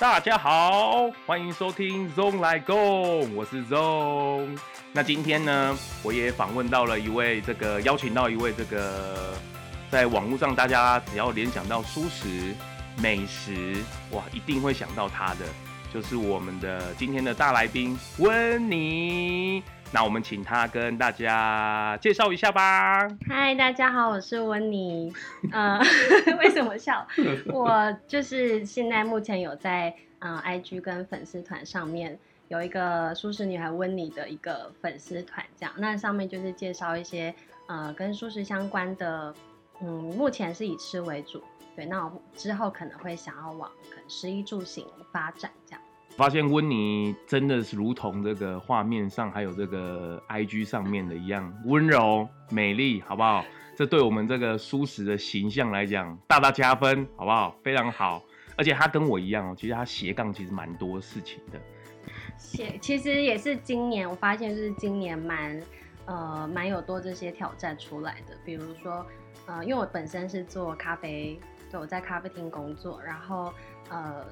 [0.00, 4.58] 大家好，欢迎收听 Zone 来 Go，，我是 Zone。
[4.94, 9.34] 那今天呢，我也访问到了一位这个，邀请到一位这个，
[9.90, 12.54] 在网络上大家只要联想到舒食
[12.96, 13.76] 美食，
[14.12, 15.44] 哇，一定会想到他的，
[15.92, 19.62] 就是我们的今天的大来宾温妮。
[19.92, 23.08] 那我们请他跟大家介绍一下吧。
[23.28, 25.12] 嗨，大家好，我是温妮。
[25.50, 25.80] 呃，
[26.38, 27.04] 为什么笑？
[27.46, 32.16] 我就是现在目前有在呃 IG 跟粉丝团上面
[32.46, 35.74] 有一个舒适女孩温妮的一个粉丝团，这样。
[35.76, 37.34] 那上面就是介绍一些
[37.66, 39.34] 呃跟舒适相关的，
[39.82, 41.42] 嗯，目前是以吃为主。
[41.74, 45.82] 对，那我之后可能会想要往可能食衣住行发展这样。
[46.20, 53.42] 发现温妮真的是如同这个画面上还有这个 IG 上面的一样温柔美丽，好不好？
[53.74, 57.56] 这对我们这个蔬食的形象来讲大大加分，好不好？
[57.62, 58.22] 非常好。
[58.54, 61.58] 而且他跟我一样哦，其实他斜杠其实蛮多事情的。
[62.36, 65.62] 斜其实也是今年我发现就是今年蛮
[66.04, 69.06] 呃蛮有多这些挑战出来的，比如说
[69.46, 71.40] 呃因为我本身是做咖啡，
[71.70, 73.50] 对，我在咖啡厅工作，然后
[73.88, 74.22] 呃。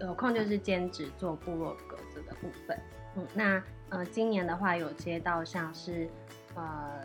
[0.00, 2.78] 有空就是兼职做部落格这个部分，
[3.16, 6.08] 嗯，那呃今年的话有接到像是
[6.54, 7.00] 呃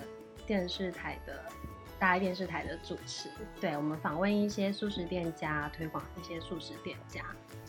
[0.46, 1.44] 电视台的
[2.00, 3.30] 大爱电视台的主持，
[3.60, 7.22] 对，我们访问一些素食店家，推广一些素食店家。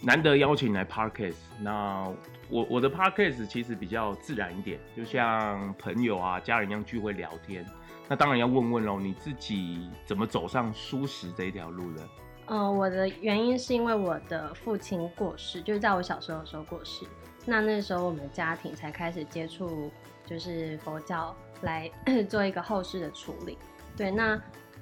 [0.02, 2.10] 难得邀请来 Podcast，那
[2.48, 7.66] 我我的 Podcast 其实比较自然一点，就像朋友啊家人一样聚会聊天。
[8.08, 12.08] 那当然要问问喽，你自己怎么走上素食这一条路的？
[12.51, 17.06] 呃，我的原因是因为我的父亲过世，就是在我小时候的时候过世。
[17.47, 19.89] 那那时候我们家庭才开始接触，
[20.27, 21.89] 就是佛教来
[22.28, 23.56] 做一个后事的处理。
[23.97, 24.34] 对，那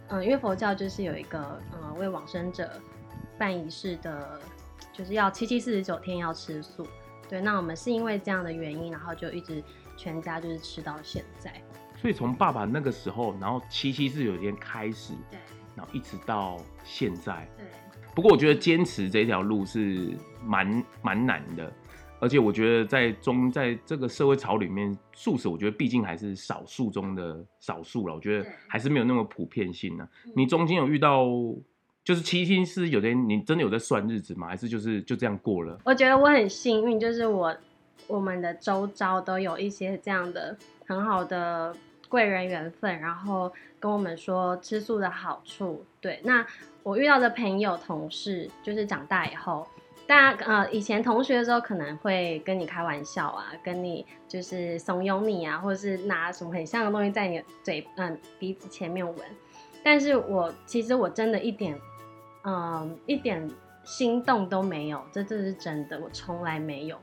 [0.09, 2.71] 嗯、呃，因为佛教就是有一个呃为往生者
[3.37, 4.41] 办仪式的，
[4.91, 6.89] 就是要七七四十九天要吃素。
[7.29, 9.63] 对，那我们是因为这样的原因，然后就一直
[9.95, 11.53] 全家就是吃到现在。
[12.01, 15.13] 所以从爸爸那个时候，然后七七四十九天开始。
[15.31, 15.39] 对。
[15.79, 17.65] 然后一直到现在，对。
[18.17, 20.11] 不过我觉得坚持这条路是
[20.45, 21.73] 蛮蛮难的，
[22.19, 28.15] 而且我觉得在中在这个社会潮里面，素食我觉得毕竟还是少数中的少数了。
[28.17, 30.11] 我觉得还是没有那么普遍性呢、啊。
[30.35, 31.29] 你中间有遇到
[32.03, 34.49] 就是七七四十九天，你真的有在算日子吗？
[34.49, 35.79] 还是就是就这样过了？
[35.85, 37.57] 我觉得我很幸运，就是我
[38.09, 40.59] 我们的周遭都有一些这样的
[40.89, 41.73] 很好的。
[42.09, 45.85] 贵人缘分，然后跟我们说吃素的好处。
[46.01, 46.47] 对，那
[46.83, 49.67] 我遇到的朋友、同事，就是长大以后，
[50.07, 59.17] 大家呃以前同学的时候可能会跟你开玩笑啊，跟你就是怂恿你啊，或者是拿什么很香的东西在你嘴嗯、鼻子前面闻。
[59.85, 61.79] 但是我其实我真的一点
[62.45, 63.47] 嗯、一点
[63.85, 66.97] 心动都没有，这这是真的，我从来没有。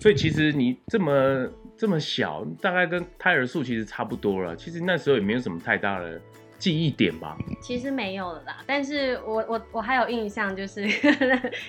[0.00, 4.54] 所以其实你这么这么小，大概跟胎儿素其实差不多了。
[4.54, 6.20] 其实那时候也没有什么太大的
[6.58, 7.36] 记忆点吧。
[7.60, 10.86] 其实没有了啦，但是我我我还有印象，就是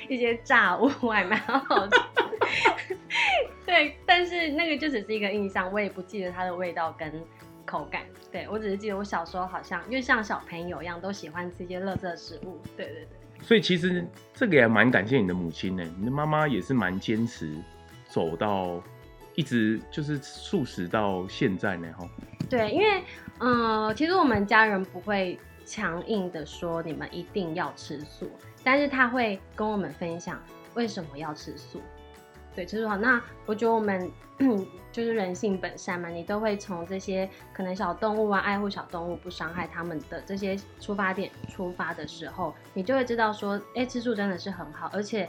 [0.07, 1.99] 一些炸物还蛮好吃。
[3.65, 7.11] 对，但是那个就只是一个印象，我也不记得它的味道跟
[7.65, 8.03] 口感。
[8.31, 12.61] 对，我只是记得我小时候好像因为像小朋友一样，都喜欢吃一些垃圾食物。
[12.77, 13.07] 对对对。
[13.41, 17.51] 所以其实这个也蛮感谢你的母亲呢，你的妈妈也是蛮坚持。
[18.07, 18.81] 走到
[19.35, 22.07] 一直就是素食到现在呢，哈。
[22.49, 23.03] 对，因为
[23.39, 28.29] 呃，其实我们家人不会强硬的说你们一定要吃素，
[28.63, 30.41] 但是他会跟我们分享
[30.73, 31.81] 为什么要吃素。
[32.55, 32.95] 对，吃素好。
[32.95, 34.09] 那我觉得我们
[34.91, 45.27] 就是人性本善嘛，你都会从这些可能小动物啊，爱护小动物，不伤害他们的这些出发点出发的时候，你就会知道说，哎、吃素真的是很好，而且。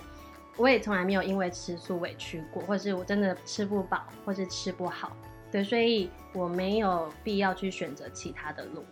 [0.56, 5.15] 我也从来没有因为吃素委屈过，或是我真的吃不饱，或是吃不好，
[5.53, 8.83] 对，所以我没有必要去选择其他的路。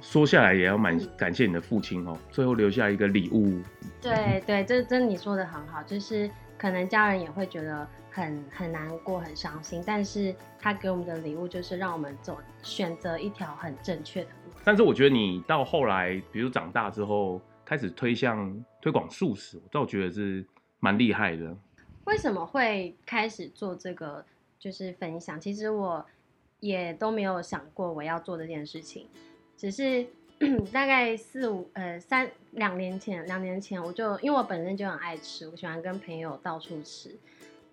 [0.00, 3.60] 说下来也要蛮感谢你的父亲哦，最后留下一个礼物。
[4.00, 14.52] 对对，这真你说的很好，就是可能家人也会觉得很很难过、很伤心，但是他给我们的礼物就是让我们走选择一条很正确的路。
[14.62, 20.46] 但是我觉得你到后来，比如长大之后开始推向推广素食，我倒觉得是。
[20.80, 21.56] 蛮厉害的，
[22.04, 24.24] 为什么会开始做这个？
[24.58, 26.04] 就是分享，其实我
[26.58, 29.08] 也都没有想过我要做这件事情，
[29.56, 30.06] 只是
[30.70, 37.18] 大概四五呃三两年前，两年前我就因为我本身就很爱吃，我喜欢跟朋友到处吃，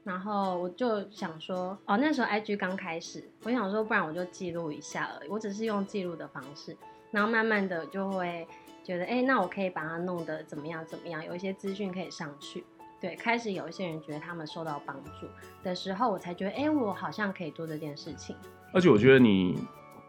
[0.05, 6.77] 然后我就想说，哦，那时候 IG 刚开始，我想说，不然我就记录一下而已，我只是用记录的方式，
[7.11, 8.47] 然后慢慢的就会
[8.81, 12.63] 觉得，哎，那我可以把它弄得怎么样怎么样，有一些资讯可以上去。
[12.99, 15.27] 对，开始有一些人觉得他们受到帮助
[15.63, 18.35] 的时候，我才觉得，哎、欸，我好像可以做这件事情。
[18.73, 19.57] 而且我觉得你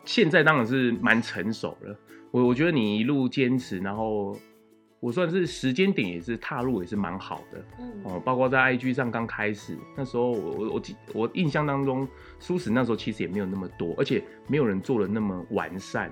[0.05, 1.97] 现在当然是蛮成熟了。
[2.31, 4.37] 我我觉得你一路坚持，然后
[5.01, 7.65] 我算是时间点也是踏入也是蛮好的。
[7.79, 10.83] 嗯哦，包括在 IG 上刚开始那时候我，我我
[11.15, 12.07] 我印象当中，
[12.41, 16.11] 舒适那时候其实也没有那么多，而且没有人做的那么完善。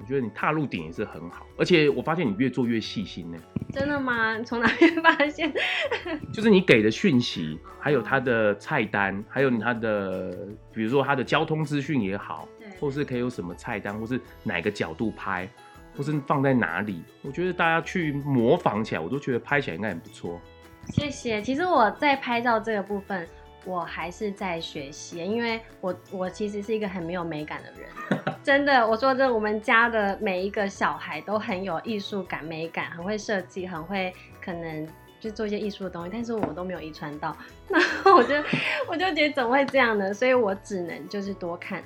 [0.00, 3.38] 我觉得你踏入点也是很好，而且我发现你越做越细心呢。
[3.72, 4.40] 真的吗？
[4.42, 5.52] 从哪边发现？
[6.32, 15.48] 就是你给的讯息，还有它的菜单，还有你他的，比如说它的交通资讯也好，对，或是可以有什么菜单，或是哪个角度拍，
[15.96, 20.40] 或是放在哪里，我觉得大家去模仿起来，我都觉得拍起来应该很不错。
[20.86, 21.42] 谢谢。
[21.42, 23.28] 其实我在拍照这个部分。
[23.68, 28.88] 我还是在学习，因为我我其实是一个很没有美感的人， 真的。
[28.88, 34.10] 我说这我们家的每一个小孩都很有艺术感、美感，很会设计，很会
[34.40, 34.88] 可能
[35.20, 37.36] 就做一些艺术的东西，但是我都没有遗传到。
[37.68, 38.34] 然后我就
[38.88, 40.14] 我就觉得怎么会这样呢？
[40.14, 41.84] 所以我只能就是多看，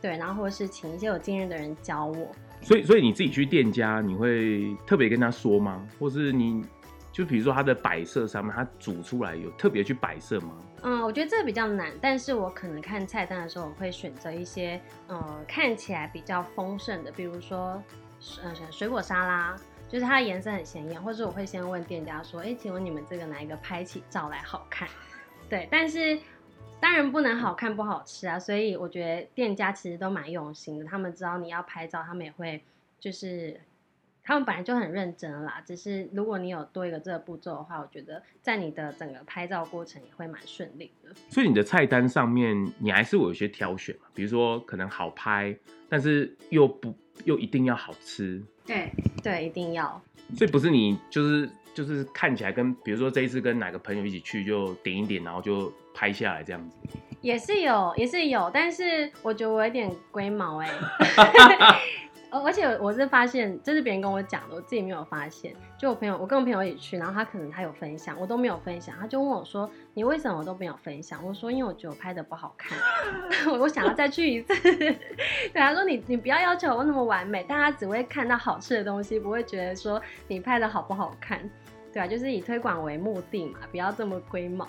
[0.00, 2.28] 对，然后或是请一些有经验的人教我。
[2.62, 5.86] 所以所以你自己去店家，你会特别跟他说吗？
[5.98, 6.64] 或是你？
[7.12, 10.56] 就比如说它的摆设上面，它煮出来有特别去摆设吗？
[10.82, 17.82] 嗯，我觉得这个比较难，但是我可能看菜单的时候，我会选择一些呃看起来比较丰盛的，比如说
[18.42, 19.56] 呃水果沙拉，
[19.88, 24.88] 就是它的颜色很鲜艳，或者我会先问店家说，哎、请问你们这个哪一个拍起照来好看？
[25.48, 26.18] 对，但是
[26.78, 32.62] 当然不能好看不好吃啊，所以我觉得店家其实都蛮用心的，他们知道你要拍照，他们也会
[33.00, 33.60] 就是。
[34.22, 41.10] 他们本来就很认真啦，只是如果你有多一个这个步骤的话，我觉得在你的整个拍照过程也会蛮顺利的。
[41.28, 44.06] 所以你的菜单上面，你还是会有一些挑选嘛？
[44.14, 45.56] 比如说可能好拍，
[45.88, 46.94] 但是又不
[47.24, 48.42] 又一定要好吃。
[48.66, 48.90] 对
[49.22, 50.00] 对，一定要。
[50.36, 56.76] 所以不是你就是就是看起来跟比如说这一次跟哪个朋友一起去，就点一点，然后就拍下来这样子。
[57.20, 61.80] 也是有，也是有，但是我觉得我有点龟毛哎、欸。
[62.30, 65.54] 而且我是发现，这是别人跟我讲的，我自己没有发现。
[65.76, 68.94] 就我朋友，我跟我朋友一起去，然后他可能他有分享，我都没有分享。
[69.00, 72.78] 他就问我说：“你为什么都没有分享？”我说：“因为我觉得我拍的不好看，
[73.58, 74.54] 我想要再去一次。
[74.72, 74.96] ”对，
[75.54, 81.40] 他说：“你你不要要求我那么完美，大家只会看到好吃的东西，不会觉得说你拍的好不好看。”
[81.92, 84.68] 对啊，就是以推广为目的嘛，不要这么龟毛。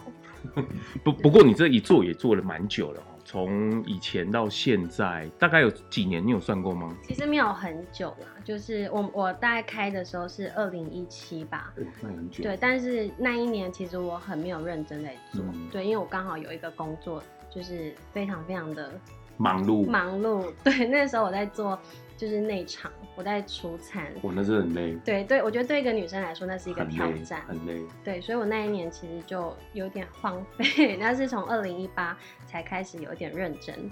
[1.05, 3.03] 不不过你这一做也做了蛮久了。
[3.23, 6.25] 从以前到现在，大概有几年？
[6.25, 6.95] 你有算过吗？
[7.03, 11.73] 其实没有很久啦，就是我我大概开的时候是二零一七吧。
[11.77, 12.43] 哦，那很久。
[12.43, 18.91] 对，但是那一年其实我很没有认真在做，嗯、对，因为我刚好有一个工作，就是非常非常的
[19.37, 20.51] 忙碌，忙碌。
[20.63, 21.79] 对，那时候我在做。
[22.21, 24.95] 就是内场，我在出餐，我那是很累。
[25.03, 27.87] 对对，我觉得对一个女生来说，那是一个挑战，很累，很累。
[28.03, 32.15] 对，所以我那一年其实就有点荒废， 那是从二零一八
[32.45, 33.89] 才开始有点认真。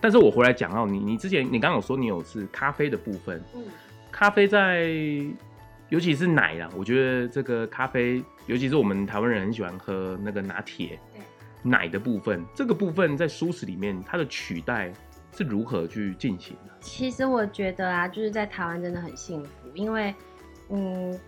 [0.00, 3.62] 但是我回来讲到你，你之前你刚刚有说你有是咖啡的部分，嗯，
[4.10, 4.88] 咖啡在，
[5.90, 11.20] 尤其是奶啦，我觉得这个咖啡，尤其是我们台湾人很喜欢喝那个拿铁，对，
[11.62, 14.92] 奶的部分，这个部分在蔬食里面，它的取代。
[15.32, 16.72] 是如何去进行的？
[16.80, 20.14] 其实我觉得啊，就是在台湾真的很幸福，因为，
[20.70, 21.18] 嗯，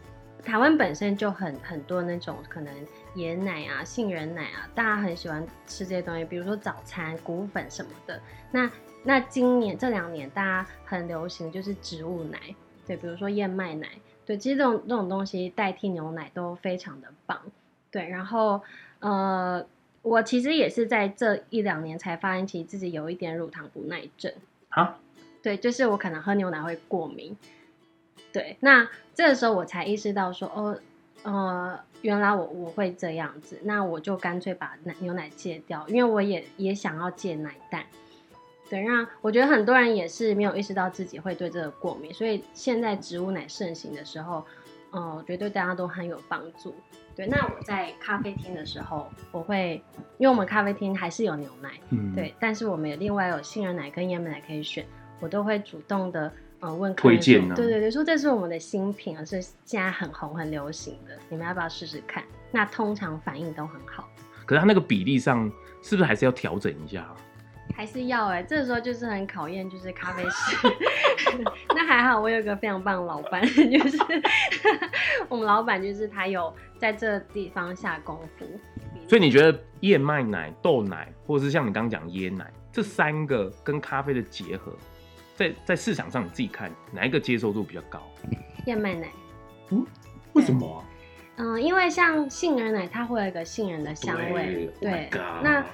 [0.43, 2.75] 台湾本身就很很多那种可能
[3.17, 8.21] 椰奶啊、杏仁奶啊，大家很喜欢吃这些东西，比如说早餐、谷粉什么的。
[8.51, 8.71] 那
[9.05, 12.39] 那今年这两年大家很流行就是植物奶，
[12.87, 13.89] 对，比如说燕麦奶，
[14.27, 17.41] 对，其实这种这种东西代替牛奶都非常的棒，
[17.91, 18.61] 对，然后
[19.01, 19.65] 呃。
[20.03, 24.33] 我其实也是在这一两年才发现，其实自己有一点乳糖不耐症。
[24.69, 24.99] 啊？
[25.43, 27.37] 对，就是我可能喝牛奶会过敏。
[28.33, 30.79] 对，那这个时候我才意识到说，哦，
[31.23, 37.85] 呃，原来我我会这样子，那我就干脆把奶牛奶戒掉，因为我也也想要戒奶蛋。
[38.71, 44.47] 对，那我觉得很多人也是没有意识到自己会对这个过敏，所以现在植物奶盛行的时候，
[44.93, 46.75] 嗯、呃，我觉得对大家都很有帮助。
[47.15, 49.83] 对，那我在咖啡厅的时候，我会，
[50.17, 54.87] 因为我们咖啡厅还是有牛奶，嗯，对，但是我们有另外有杏仁奶跟燕麦奶可以选，
[55.21, 62.25] 我都会主动的，呃，问客人说，推荐，对对对，说这是我们的新品，而是现在很红很流行的，你们要不要试试看？
[62.51, 64.09] 那通常反应都很好。
[64.47, 65.51] 可是它那个比例上，
[65.83, 67.15] 是不是还是要调整一下？
[67.75, 70.57] 还是要哎、欸，这个时候就是很考验，就是咖啡师。
[71.75, 73.99] 那还好，我有一个非常棒的老板， 就是
[75.29, 78.47] 我们老板，就是他有在这地方下功夫。
[79.09, 84.77] 所以你觉得燕麦奶、豆奶，或者是像你刚刚讲椰奶，这三个跟咖啡的结合，
[85.35, 88.01] 在在市场上你自己看哪一个接受度比较高？
[88.67, 89.09] 燕麦奶。
[89.71, 89.85] 嗯，
[90.35, 90.85] 为什么啊？
[91.37, 95.09] 嗯，因为像杏仁奶，它会有一个杏仁的香味，对。
[95.11, 95.65] 对 oh、那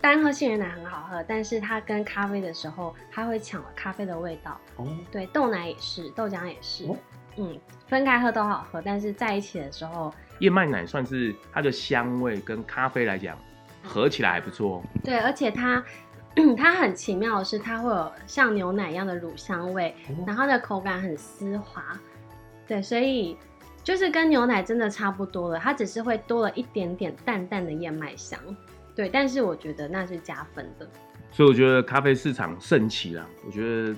[0.00, 4.52] 单喝杏仁奶很好喝，但是它跟咖啡的时候，它会抢了咖啡的味道。
[4.76, 4.88] 哦、oh。
[5.10, 6.86] 对，豆奶也是，豆浆也是。
[6.86, 6.96] Oh?
[7.36, 13.36] 嗯，分开喝都好喝，但是在一起的时候，燕麦奶算是它的香味跟咖啡来讲，
[13.82, 14.82] 合起来还不错。
[15.04, 15.84] 对，而且它。
[16.56, 19.92] 它很奇妙的是，它会有像牛奶一样的乳香味，
[20.24, 21.82] 然后它的口感很丝滑，
[22.64, 23.36] 对，所以
[23.82, 28.38] 就是跟牛奶真的差不多了，它只是会多了一点点淡淡的燕麦香，
[28.98, 30.90] 对，但是我觉得那是加分的。
[31.30, 33.94] 所以我觉得咖啡市场盛起了，我觉得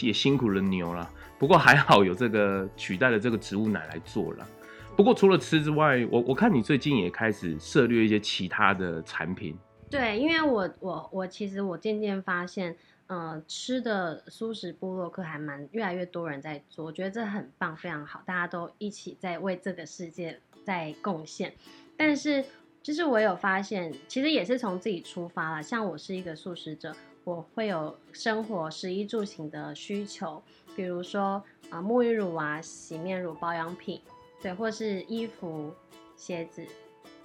[0.00, 1.10] 也辛苦了牛了，
[1.40, 4.46] 不过还好有这个取代了这个植物奶来做了。
[4.94, 9.58] 不过除了吃之外，我我看你最近也开始涉猎一些其他的产品。
[9.90, 12.76] 对，因为我我我其实我渐渐发现，
[13.08, 21.52] 嗯、呃，吃的素食部落客还蛮越来越多人在做，我觉得这很棒，非常好，大家都一起在为这个世界在贡献。
[21.94, 22.44] 但是，
[22.82, 25.62] 就是我有发现，其实也是从自己出发了。
[25.62, 30.42] 像我是一个素食者，我会有生活食衣住行的需求，
[30.74, 34.00] 比如说啊、沐浴乳啊、洗面乳、保养品，
[34.42, 35.74] 对，或是衣服、
[36.16, 36.66] 鞋子，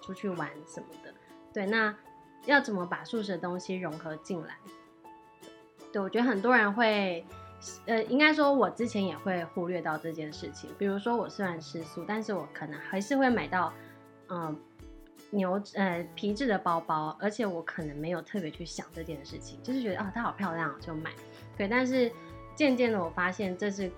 [0.02, 1.14] 出去玩什么的，
[1.54, 1.96] 对，那。
[2.46, 4.56] 要怎么把素食的东西融合进来？
[5.92, 7.26] 对，我觉得很多人会，
[7.86, 10.70] 呃，应该说我之前也会忽略到这件事情。
[10.78, 13.74] 比如说，我虽然吃素，但是我可能还是会买到，
[14.30, 14.58] 嗯、
[15.30, 21.12] 牛呃皮质的包包，而且我可能没有特别去想这件事情，就是觉得啊、哦，它好漂亮，就买。
[21.58, 22.12] 对，但是
[22.56, 23.92] 渐渐的我发现这是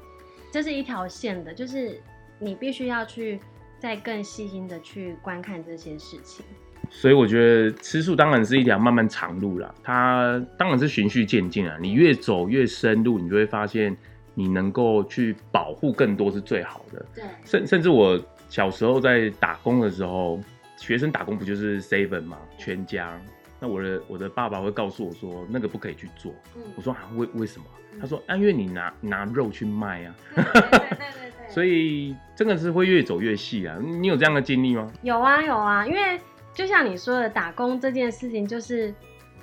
[0.52, 2.02] 这是一条线的，就是
[2.40, 3.40] 你必须要去
[3.80, 6.46] 再更细心的去观看这些事情。
[6.90, 11.78] 所以我觉得吃素当然是一条慢慢长路啦，它当然是循序渐进啊。
[11.80, 13.96] 你越走越深入，你就会发现
[14.34, 17.06] 你能够去保护更多是最好的。
[17.14, 20.40] 对，甚甚至我小时候在打工的时候，
[20.80, 23.20] 学生打工不就是 seven 嘛，全家。
[23.60, 26.34] 那我的我的爸爸会告诉我说，那个不可以去做。
[26.56, 27.66] 嗯、我说啊，为为什么？
[28.00, 30.16] 他说啊，因为你拿拿肉去卖啊。
[30.36, 31.50] 对对对对对。
[31.50, 33.78] 所以真的是会越走越细啊。
[33.82, 34.92] 你有这样的经历吗？
[35.02, 36.20] 有啊有啊，因为。
[36.52, 38.94] 就像你说的，打工这件事情就是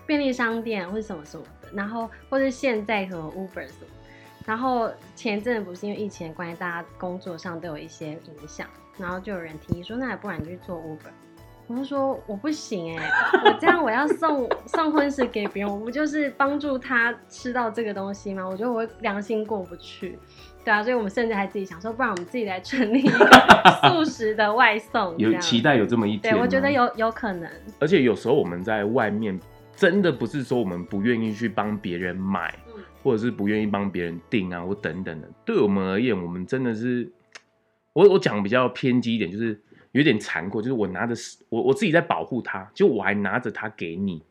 [0.07, 3.87] 便利商店或者什么什么的，然后或者现在什么 Uber 什么，
[4.45, 11.11] 然后前阵子不是因为疫情的关系，大家工作上都有一些影响，然后就有人提议说，那还不然你去做 Uber。
[11.69, 18.47] 我就说我不行哎、欸，我这样我要送送婚食给别人，我不就是帮助他吃到这个东西吗？
[18.47, 20.17] 我觉得我良心过不去。
[20.65, 23.29] 对啊，所以我们甚至还自己想说，不然我们自己来成立一个
[23.91, 25.17] 素食的外送。
[25.19, 26.35] 有期待有这么一天？
[26.35, 27.51] 对，我觉得有有可能。
[27.81, 29.39] 而且有时候我们在外面，
[29.75, 35.29] 真的不是说我们不愿意去帮别人买，嗯、或者是不愿意帮别人订啊，或等等的。
[35.45, 37.11] 对我们而言，我们真的是，
[37.93, 39.61] 我我讲比较偏激一点，就是。
[39.97, 41.15] 有点残酷，就是我拿着
[41.49, 44.23] 我我自己在保护他，就我还拿着它给你，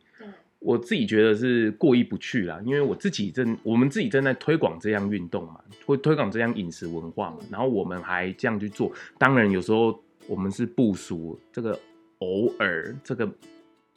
[0.60, 11.76] 我自己觉得是过意不去啦，因为我自己正我们自己正在推广这样运动嘛，会推广这样饮食文化嘛，然后我们还这样去做，当然有时候我们是部署，这个
[12.20, 13.28] 偶尔这个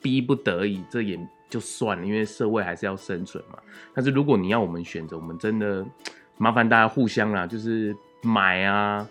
[0.01, 3.59] 逼不得已，这也就算了，因为社会还是要生存嘛。
[3.93, 5.85] 但是如果你要我们选择，我们真的
[6.37, 9.07] 麻烦大家互相啦，就是买啊。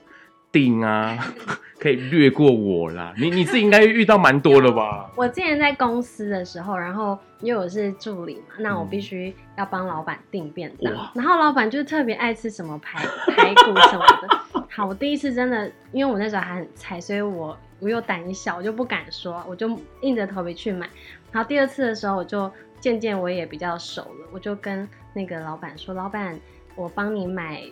[0.50, 1.16] 定啊，
[1.78, 3.12] 可以略过我啦。
[3.16, 5.10] 你你自己应该遇到蛮多的吧？
[5.16, 14.62] 我之前在公司的时候，然后因为我是助理嘛，那我必须要帮老板订便当，嗯，然后老板就特别爱吃什么排排骨什么的。
[14.70, 20.88] 好，我第一次真的，因为我那时候还很菜，所以我我又胆小，我就不敢说，我就硬着头皮去买。
[21.32, 22.50] 然后第二次的时候，我就
[22.80, 26.38] 渐渐我也比较熟了，我就跟那个老板说：“老板，
[26.76, 27.62] 我帮你买，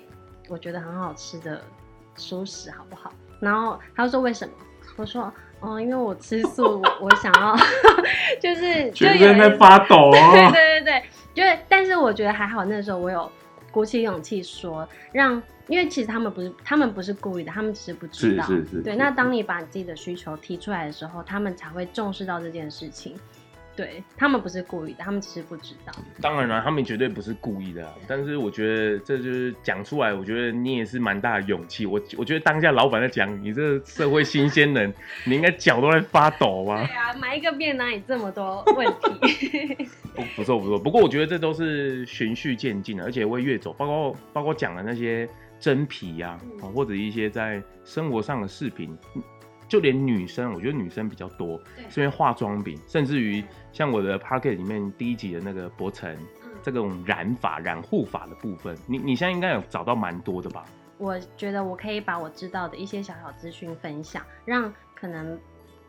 [0.48, 1.62] 我觉得很好吃的。”
[2.16, 3.12] 素食好不好？
[3.40, 4.54] 然后他就说为什么？
[4.96, 7.56] 我说哦，因为我吃素，我，想要
[8.40, 10.12] 就是全身在发抖哦！
[10.12, 11.02] 对对对对，
[11.34, 13.30] 就是但是我觉得还好，那时候我有
[13.70, 18.44] 鼓起勇气说，让因为其实他们不是他们不是故意的，他们只是不知道。
[18.46, 18.82] 是是是。
[18.82, 23.14] 对，那当你把你自己的需求提出来的时候，他们才会重视到这件事情。
[23.76, 25.92] 对，他们不是故意的，他们只是不知道。
[26.22, 27.86] 当然了，他们绝对不是故意的。
[28.08, 31.84] 但是我觉得这就是讲出来，我觉得你也是蛮大的勇气。
[31.84, 34.92] 我我觉得当下老板在讲，你这社会新鲜人，
[35.24, 36.86] 你应该脚都在发抖吧？
[36.86, 38.86] 对啊，买一个便当哪里这么多问
[39.20, 39.88] 题？
[40.14, 45.28] 不 不错不错，不过我觉得这都是循序渐进的，而且会越走，包括包括讲的那些
[45.60, 48.96] 真皮呀、啊嗯，或者一些在生活上的饰品。
[49.68, 56.16] 就连女生，我觉得女生比较多，是因为化妆品，甚至于像我的 p o c k e t 里面第一集的那个博成，
[56.62, 60.64] 这种染发、染护发的部分，你你现在应该有找到蛮多的吧？
[60.98, 65.38] 我觉得我可以把我知道的一些小小资讯分享，让可能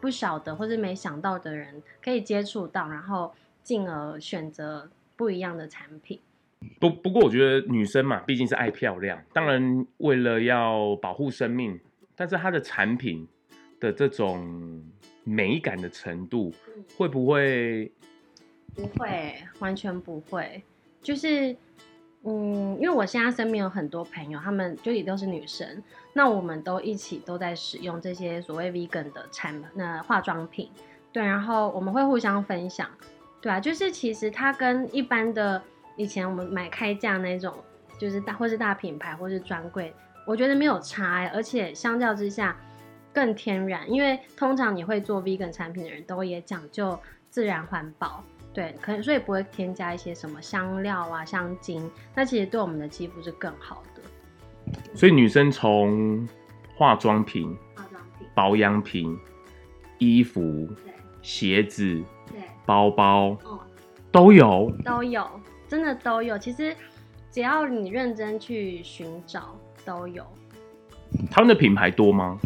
[0.01, 6.19] 不晓得或是没想到的人可以接触到，然后进而选择不一样的产品。
[6.79, 11.79] 不不过，我觉得女生嘛，毕竟是爱漂亮，当然为了要保护生命，
[12.15, 13.27] 但是她的产品
[13.79, 14.83] 的这种
[15.23, 16.53] 美感的程度，
[16.97, 17.91] 会不会？
[18.75, 20.63] 不会，完全不会。
[21.01, 21.55] 就是，
[22.23, 25.81] 嗯，因为我现在身边有很多朋友，他们就也都是女生，
[26.13, 30.69] 那我们都一起都在使用这些所谓 vegan 的产，那化妆品，
[31.11, 32.89] 对，然后我们会互相分享，
[33.41, 35.61] 对啊，就是其实它跟一般的。
[35.99, 37.51] 以前我们买开价那种，
[37.99, 39.91] 就是大或是大品牌或是专柜，
[40.27, 42.55] 我觉得没有差，而且相较之下
[43.17, 43.91] 更天然。
[43.91, 46.95] 因为通常你会做 vegan 产品的人都也讲究
[47.31, 54.01] 自然环保，对，可能所以不会添加一些什么香料啊、香精，那其实对我们的肌肤是更好的。
[54.93, 56.29] 所以女生从
[56.75, 59.17] 化妆品、化妆品、保养品、
[59.97, 60.67] 衣服、
[61.23, 63.59] 鞋子、对包包，嗯，
[64.11, 65.27] 都有，都有。
[65.67, 66.75] 真的都有，其实
[67.31, 70.23] 只要你认真去寻找，都有。
[71.31, 72.37] 他们的品牌多吗？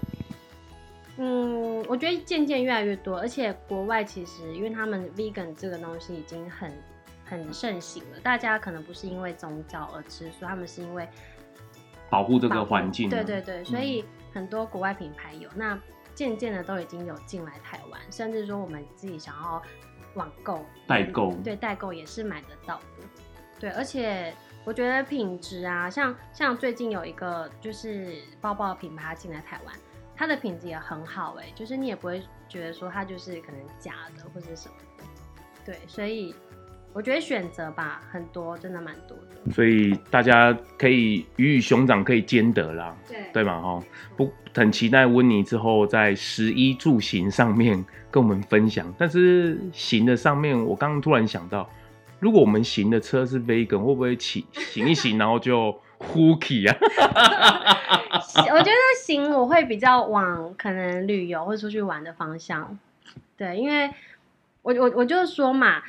[1.23, 6.71] 嗯，我觉得渐渐越来越多，而且国外其实因为他们 vegan 这个东西已经很
[7.23, 11.07] 很盛行了，大家可能不是因为宗教而吃素，他们是因为
[12.09, 13.07] 保护这个环境。
[13.09, 15.79] 对对对，所以很多国外品牌有，嗯、那
[16.15, 19.61] 渐渐的都已经有进来台湾，甚至说我们自己想要。
[20.15, 23.07] 网购代购，对，代购也是买得到的，
[23.57, 24.33] 对，而且
[24.65, 29.73] 我觉得品质啊，像像最近有一个就是包包的品牌它进来台湾，
[30.15, 35.03] 它的品质也很好哎，就是你也不会觉得说它就是可能假的或者什么的，
[35.65, 36.33] 对，所以
[36.93, 43.83] 我觉得选择吧很多，真的蛮多的，所以大家可以鱼与熊掌可以兼得啦，对对嘛哈，
[44.15, 47.83] 不很期待温妮之后在十一住行上面。
[48.13, 51.69] 跟我们分享，但是行的上面，我刚刚突然想到，
[52.19, 56.75] 如果我们行的车是 vegan，会不会起行一行，然后就呼气啊？
[58.53, 62.77] 我觉得行我会比较往可能旅游或出去玩的方向，
[63.37, 63.91] 对，因为
[64.61, 65.81] 我我我就是说嘛，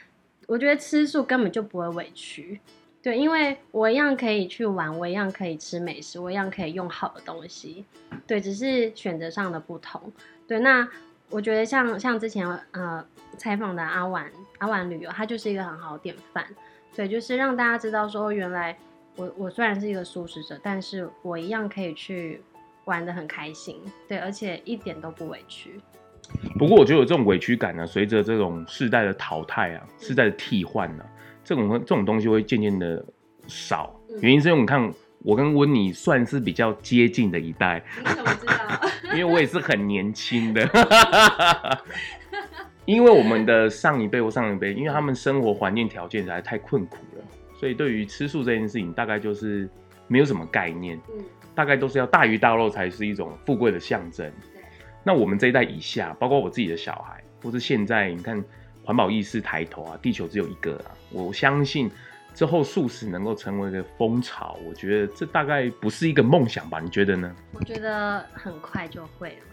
[0.46, 2.60] 我觉得吃素根本就不会委屈，
[3.02, 7.84] 对，因为我一样可以去玩，我一样可以吃美食，我一样可以用好的东西，
[8.26, 10.00] 对，只是选择上的不同，
[10.46, 10.88] 对，那。
[11.34, 13.02] 我觉得像像之前呃
[13.38, 16.44] 采访的阿婉阿婉旅游，它就是一个很好的典范，
[16.94, 18.76] 对，就是让大家知道说，原来
[19.16, 22.40] 我我虽然是一个素食者，但是我一样可以去
[22.84, 23.76] 玩的很开心，
[24.08, 25.80] 对，而且一点都不委屈。
[26.58, 31.04] 不过我觉得有这种委屈感呢，随着这种世代的淘汰啊，世代的替换呢，
[31.44, 33.04] 这种这种东西会渐渐的
[33.46, 33.94] 少。
[34.20, 34.92] 原因是因为你看。
[35.24, 39.14] 我跟温妮算是比较接近的一代，你怎么知道？
[39.14, 40.68] 因为我也是很年轻的，
[42.86, 47.24] 因为我们的上一辈或上一辈，因为他们生活环境条件实在太困苦了，
[47.62, 49.68] 所以对于吃素这件事情，大概就是
[50.08, 54.28] 没有什么概念，嗯，大概都是要大鱼大肉才是一种富贵的象征。
[55.04, 58.42] 那我们这一代以下，包括我自己的小孩，或是现在你看
[58.82, 61.88] 环保意识抬头啊，地球只有一个啊，我相信。
[62.34, 66.80] 之后素食能够成为一个风潮，我觉得这大概不是一个梦想吧？
[66.80, 67.32] 你觉得呢？
[67.52, 69.44] 我觉得很快就会了，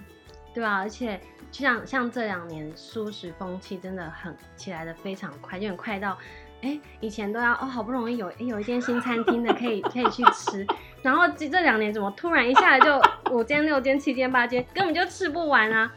[0.53, 0.77] 对吧？
[0.77, 1.19] 而且
[1.51, 6.17] 就像像这两年素食风气真的很起来的非常快，就很快到，
[6.61, 10.65] 哎，以前都要哦，好不容易有有一间新餐厅的可以 可以去吃，
[11.01, 15.91] 然后这这两年怎么突然一下来就 五间六间七间八间，根本就吃不完啊！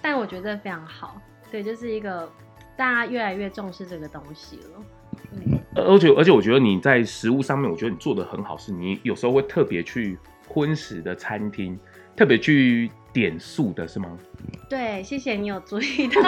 [0.00, 2.30] 但我觉得非常好，对，就是一个
[2.76, 4.84] 大家越来越重视这个东西了。
[5.74, 11.78] 而且而且，我觉得你在食物上面，我觉得你做的很好，是你有时候会特别去荤食的餐厅，
[12.14, 14.16] 特别去点素的，是吗？
[14.68, 16.22] 对，谢谢你有注意到。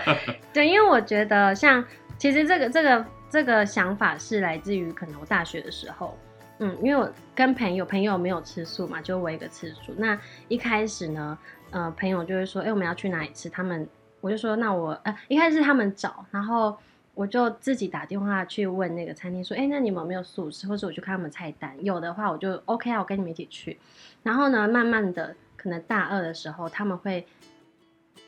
[0.54, 1.84] 对，因为我觉得像
[2.16, 6.16] 其实这个这个这个想法是来自于可能我大学的时候，
[6.58, 9.92] 嗯，因为我跟朋友朋友没有吃素嘛，就我一个吃素。
[9.96, 11.38] 那一开始呢，
[11.70, 13.48] 呃，朋友就会说，哎、我们要去哪里吃？
[13.48, 13.88] 他们
[14.20, 16.76] 我就说，那我呃，一开始他们找，然后。
[17.16, 20.68] 我就自己打电话去问那个餐厅说，哎、那你们有没有素食？
[20.68, 23.78] 或者我去看他们菜单，有的话我就 OK 啊，我跟你们一起去。
[24.22, 27.26] 然后呢，慢慢的，可能大二的时候他们会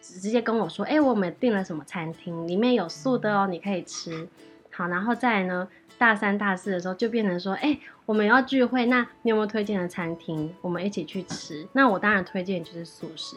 [0.01, 4.27] 直接跟我说，哎、我们订了什么餐厅，里面有素的哦，你可以吃。
[4.79, 11.67] 好，然后再来呢，大三、大四的时候就变成说，哎、我们要聚会，那你有没有推荐的餐厅，我们一起去吃？
[11.73, 13.37] 那我当然推荐就是素食，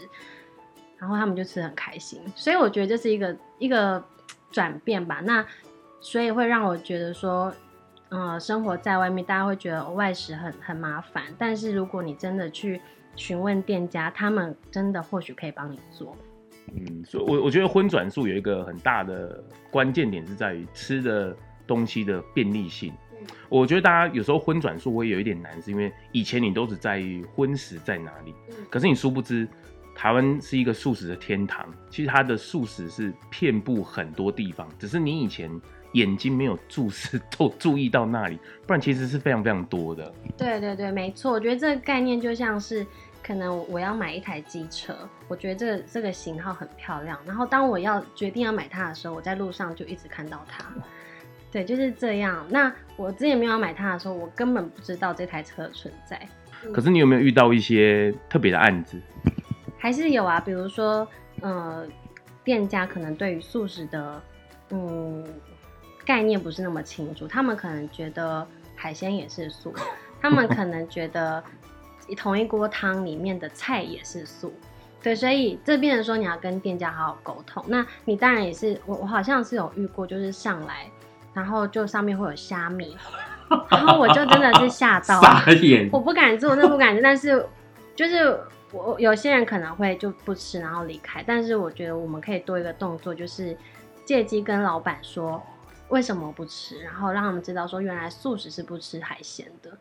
[0.98, 2.22] 然后他们就吃得很开心。
[2.36, 4.04] 所以我觉得这是一个一个。
[4.52, 5.46] 转变吧，那
[6.02, 7.54] 所以会让我觉得说，
[8.10, 11.24] 呃生活在外面，大家会觉得外食很很麻烦。
[11.38, 12.82] 但是如果你真的去
[13.16, 16.18] 询问店家，他们真的或许可以帮你做。
[16.74, 21.36] 嗯，所以我我觉得荤转素有一个很大的关键点是在于吃的
[21.68, 22.94] 东西的便利性。
[23.20, 29.48] 嗯、我觉得大家有时候荤转素会有一点难，是因为以前你都只在于荤食在哪里，嗯、可是你殊不知
[29.94, 31.66] 台湾是一个素食的天堂。
[31.90, 35.52] 其实它的素食是遍布很多地方，只是你以前
[35.92, 40.14] 眼睛没有注视都注意到那里，不然其实是非常非常多的。
[40.38, 41.34] 对对对，没错。
[41.34, 42.86] 我觉得这个概念就像是。
[43.24, 44.96] 可能我要买一台机车，
[45.28, 47.18] 我觉得这个这个型号很漂亮。
[47.26, 50.66] 然后当我要决定要买它的时候，我在路上就一直看到它。
[51.52, 52.46] 对，就是这样。
[52.50, 56.20] 那我之前没有买它的时候，我根本不知道这台车的存在。
[56.74, 59.00] 可是你有没有遇到一些特别的案子？
[59.78, 61.08] 还是有啊，比如说，
[61.42, 61.86] 呃，
[62.44, 64.22] 店家可能对于素食的
[64.70, 65.24] 嗯
[66.06, 69.74] 概念不是那么清楚，他们可能觉得海鲜也是素，
[70.20, 71.44] 他们可能觉得。
[72.18, 74.54] 同一锅汤里面的菜也是素，
[75.02, 77.64] 对，所以这边的说你要跟店家好好沟通。
[77.68, 80.90] 那你当然也是，我我好像是有遇过，就是上来，
[81.34, 82.96] 然后就上面会有虾米，
[83.70, 87.02] 然后我就真的是吓到， 傻眼，我不敢做，那不敢吃。
[87.02, 87.46] 但是
[87.96, 88.40] 就是
[88.72, 91.24] 我有些人可能会就不吃，然后离开。
[91.26, 93.58] 但是我觉得我们可以多一个动作，就是
[94.06, 95.42] 借机跟老板说
[95.90, 99.78] 为什么不吃，然后让他们知道说原来素食是不吃海鲜的，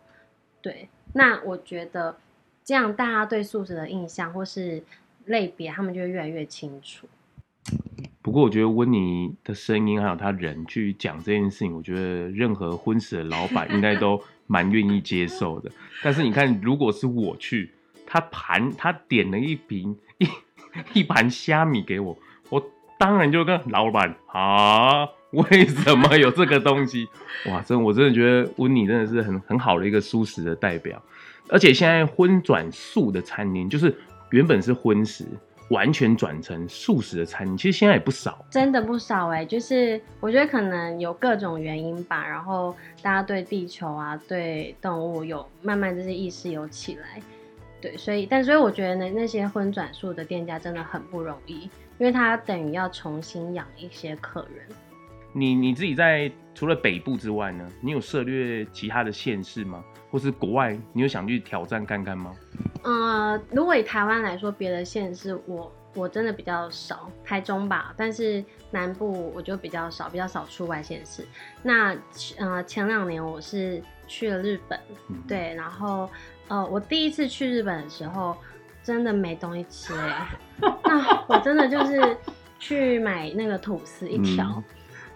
[0.62, 0.88] 对。
[1.14, 2.16] 那我觉得
[2.64, 4.82] 这样大家对素食的印象或是
[5.26, 7.08] 类别，他们就会越来越清楚。
[8.22, 15.70] 不过我觉得温妮的声音还有他人去讲这件事情，我觉得任何荤食的老板应该都 蛮愿意接受的。
[16.02, 17.72] 但是你看，如果是我去，
[18.06, 20.28] 他盘他点了一瓶一
[20.92, 22.16] 一盘虾米给我，
[22.50, 22.62] 我
[22.98, 25.08] 当然就跟老板啊。
[25.32, 27.08] 为什么有这个东西？
[27.46, 31.00] 哇，真我真的觉得温妮真的是很很好的一个素食的代表，
[31.48, 33.96] 而且现在荤转素的餐厅，就是
[34.30, 35.24] 原本是荤食，
[35.68, 39.44] 完全转成素食的餐厅，其实现在也不少，真的不少哎。
[39.44, 47.22] 就是我觉得可能有各种原因吧，然后大家对地球啊，对动物有慢慢这些意识有起来，
[47.80, 54.66] 对，所以但所以我觉得呢，那些荤转素的店家真的很不容易，因为他等于要重新养一些客人。
[55.32, 59.84] 你你自己在除了北部之外呢，你有涉略其他的县市吗？
[60.10, 62.34] 或是国外，你有想去挑战看看吗？
[62.82, 71.24] 呃，如果以台湾来说，别的县市我我真的比较少，台中吧，但是南部我就比较少，比较少出外县市。
[71.62, 71.96] 那
[72.38, 76.10] 呃前两年我是去了日本，嗯、对，然后
[76.48, 78.36] 呃我第一次去日本的时候，
[78.82, 80.28] 真的没东西吃哎，
[80.84, 82.16] 那我真的就是
[82.58, 84.54] 去买那个吐司一条。
[84.56, 84.64] 嗯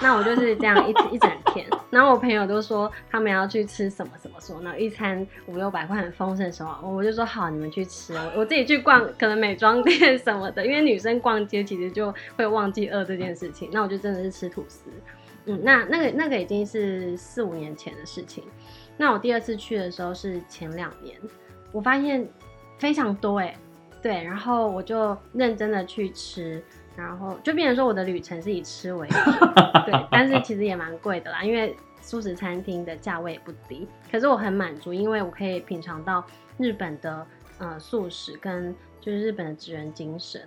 [0.00, 14.90] 那我就是这样一一整天，然后我朋友都说他们要去吃什么什么说，那一餐五六百块很丰盛的时候，我就说好，你们去吃，我我自己去逛可能美妆店 什么的，因为女生逛街其实就会忘记饿这件事情，那我就真的是吃吐司，
[15.46, 18.42] 嗯，那那个那个已经是四五年前的事情，
[18.96, 21.16] 那我第二次去的时候是前两年，
[21.70, 22.28] 我发现
[22.78, 23.56] 非常多哎，
[24.02, 26.62] 对，然后我就认真的去吃。
[26.96, 29.14] 然后就变成说我的旅程是以吃为主，
[29.86, 33.86] 对，但是其实也蛮贵的啦，因为素食餐厅的价位也不低。
[34.12, 36.24] 可是我很满足，因为我可以品尝到
[36.58, 37.26] 日本的
[37.58, 40.40] 呃素食跟就是日本的职人精神。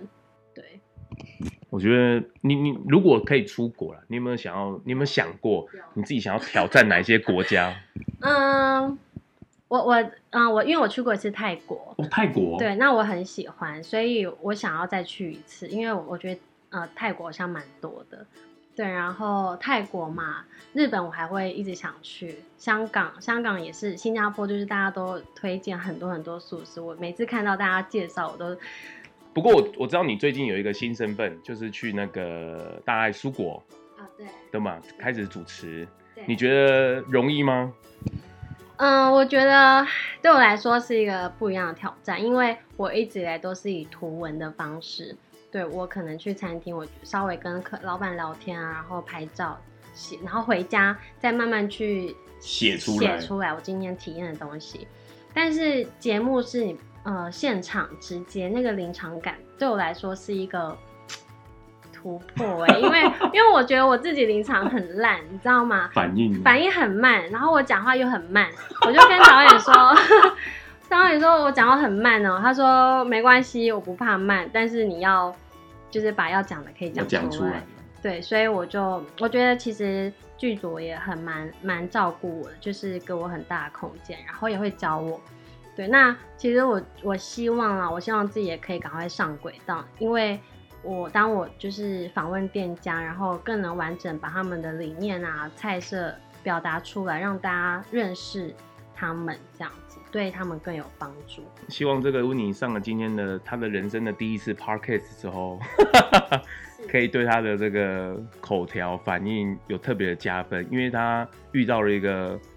[0.54, 0.80] 对，
[1.68, 4.80] 我觉得你你如果可以出国了，你有没有想要？
[4.84, 7.74] 你有没有想过你自己想要挑战哪一些国家？
[8.20, 8.98] 嗯。
[9.68, 9.94] 我我
[10.30, 18.26] 嗯、呃，我因为我去过一次泰国，哦，泰国，对，那我很喜欢，所以我想要再去一次，因为我觉得呃泰国好像蛮多的，
[18.74, 28.56] 对，然后泰国嘛，日本我还会一直想去，香港，香港也是，新加坡就是大家都推荐很多很多素食，我每次看到大家介绍我都。
[29.34, 33.62] 不过我我知道你最近有一个新身份，就是去那个大爱蔬果
[33.98, 37.70] 啊，对，对嘛，开始主持，对你觉得容易吗？
[38.78, 39.84] 嗯，我觉得
[40.22, 45.14] 对我来说是一个不一样的挑战，因为我一直以来都是以图文的方式。
[45.50, 49.58] 对，我可能去餐厅，我稍微跟客老板聊天啊，然后拍照
[49.94, 54.86] 写，然后回家再慢慢去写出来，写出来我今天体验的东西。
[55.34, 60.76] 但是节目是你呃现场直接那个临场感，对我来说是一个。
[62.00, 63.02] 突破哎、欸，因为
[63.34, 65.90] 因为我觉得我自己临场很烂，你知道吗？
[65.92, 68.48] 反应反应很慢，然后我讲话又很慢，
[68.86, 69.74] 我就跟导演说，
[70.88, 75.34] 导演说我讲话很慢哦、喔，他说没关系，我不怕慢，但是你要
[75.90, 77.64] 就是把要讲的可以讲出来。
[78.00, 85.20] 对，所以我就我觉得其实剧组也很蛮蛮照顾我的，就是给我很大的空间，然后也会教我。
[85.74, 90.40] 对，那其实我我希望啊，我希望自己也可以赶快上轨道，因为
[90.82, 98.54] 我当我就是访问店家，然后更能完整把他们的理念啊、菜色表达出来，让大家认识
[98.94, 101.42] 他们，这样子对他们更有帮助。
[101.68, 105.58] 希望这个温妮上了今天的他的人生的第一次 Podcast 之后，
[106.88, 112.38] 可以对他的这个口条反应有特别的加分，因为他遇到了一个。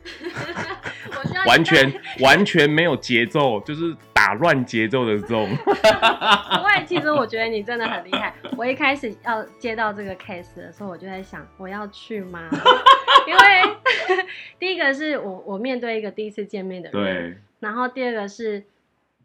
[1.47, 5.49] 完全完全没有节奏，就是打乱节奏的这种。
[5.57, 8.33] 不会，其实我觉得你真的很厉害。
[8.55, 12.47] 我一开始要接到这个 case 的时候，我就在想，我要去吗？
[13.27, 14.21] 因为
[14.59, 17.37] 第一个是我我面对一个第一次见面的人，对。
[17.59, 18.63] 然后第二个是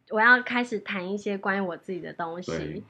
[0.08, 2.82] 我要开始谈一些关于我自己的东西，对。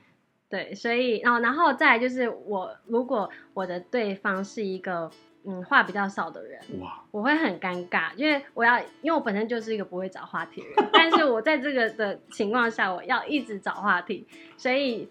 [0.48, 5.10] 对，所以然后然后再来就是我如果我的对方是一个。
[5.48, 15.08] 嗯，话比较少的人，哇，我会很尴尬，因为我要，因为我本身就是一个不会找话题的人，但是我在这个的情况下，我要一直找话题，所以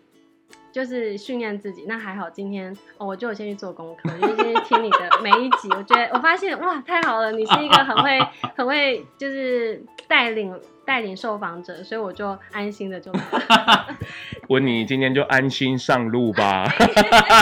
[0.75, 1.85] 就是训练自己。
[1.87, 8.19] 那还好，今天、哦、我就先去做功课，就先听你的 每一集，我觉得我发现哇，太好了，你是一个很会
[8.57, 10.53] 很会就是带领。
[10.85, 13.87] 带领受访者，所以我就安心的就来了。
[14.49, 16.63] 温妮今天就安心上路吧。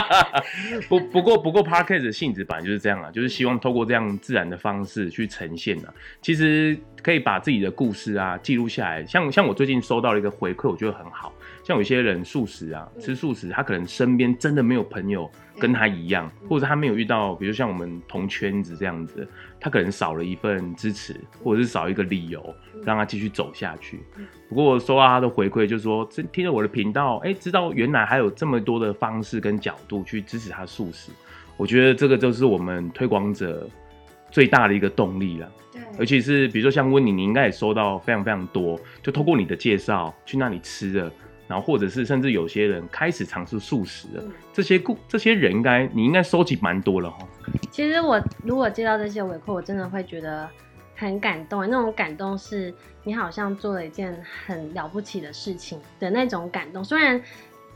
[0.88, 5.94] 不不过不过 Podcast 的性质本来就是这样啊，就是希望透过这样自然的方式去呈现啊。
[6.22, 9.06] 其实可以把自己的故事啊记录下来。
[9.06, 11.34] 像像我最近收到了一个回馈，我觉得很好。
[11.64, 15.30] 像有些人素食啊，吃素食，他可能身边真的没有朋友。
[15.60, 19.26] 跟他一样，或者他没有遇到，比如像我们同圈子这样子，
[19.60, 22.44] 他可能少了一份支持，或者是少一个理由
[22.84, 24.00] 让他继续走下去。
[24.50, 31.12] 不过我收到他的回馈，就是说，听了我的频道，哎，知道原来还有这么多的方式跟角度去支持他素食。
[31.56, 33.70] 我觉得这个就是我们推广者
[34.32, 35.52] 最大的一个动力了。
[35.72, 41.12] 对，而且是比如说像温妮，你应该也收到非常非常多，就透过你的介绍去那里吃的。
[41.54, 47.20] 然后，或者是甚至有些人开始尝试素食了，这些故这些人应该你应该收集蛮多了哈。
[47.70, 50.50] 其实我如果接到这些回馈，我真的会觉得
[50.96, 51.62] 很感动。
[51.70, 56.84] 那种感动是你好像做了一件很了不起的事情的那种感动。
[56.84, 57.22] 虽然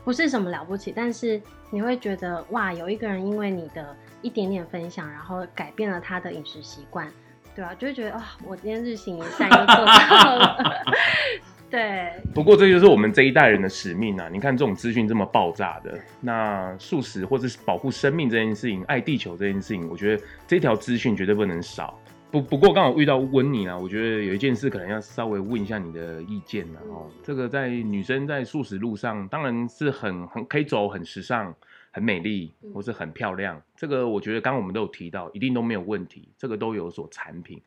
[0.02, 7.08] 不是什么了不起，但是你会觉得哇，有一个人因为你的一点点分享，然后改变了他的饮食习惯，
[7.54, 10.56] 对啊，就会觉得啊、哦，我今天日行一善又做到了。
[11.70, 14.26] 对，不过这就是我们这一代人的使命啊！
[14.32, 22.00] 你看这种资讯这么爆炸的，那素食或者是保护生命这件事情，爱地球这件事情，我觉得这条资讯绝对不能少。
[22.30, 27.04] 不不过刚好遇到温妮啊，我觉得有一件事可能要稍微问一下你的意见了哦。
[27.06, 31.54] 嗯、这个在女生在素食路上，当然是很很可以走很时尚、
[31.90, 33.60] 很美丽或是很漂亮。
[33.76, 37.60] 这个我觉得刚刚我们都有提到，一定都没有问题，这个都有所产品。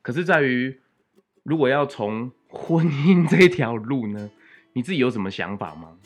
[0.00, 0.74] 可是在于。
[1.42, 4.30] 如果要从婚姻这条路呢，
[4.72, 5.96] 你自己有什么想法吗？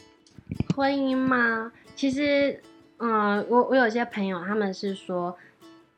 [0.74, 1.70] 婚姻吗？
[1.94, 2.60] 其实，
[2.98, 5.36] 嗯、我我有些朋友，他们是说，